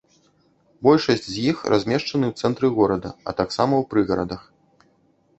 Большасць 0.85 1.25
з 1.25 1.35
іх 1.51 1.57
размешчаны 1.73 2.25
ў 2.31 2.45
цэнтры 2.45 2.67
горада, 2.77 3.11
а 3.27 3.35
таксама 3.43 3.73
ў 3.81 3.91
прыгарадах. 3.93 4.41